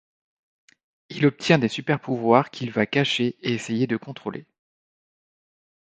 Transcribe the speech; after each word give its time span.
Il 1.09 1.27
obtient 1.27 1.59
des 1.59 1.67
super-pouvoirs 1.67 2.49
qu'il 2.49 2.71
va 2.71 2.87
cacher 2.87 3.37
et 3.43 3.53
essayer 3.53 3.85
de 3.85 3.97
contrôler. 3.97 4.47